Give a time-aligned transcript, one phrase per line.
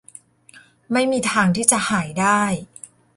[0.91, 2.43] ไม่มีทางที่จะหายได้